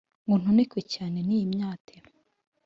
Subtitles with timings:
[0.25, 1.95] Ngo ntonekwe cyane n' iyi myate